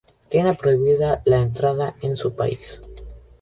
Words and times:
Tiene 0.29 0.55
prohibida 0.55 1.21
la 1.25 1.43
entrada 1.43 1.95
en 2.01 2.17
su 2.17 2.33
país. 2.35 2.81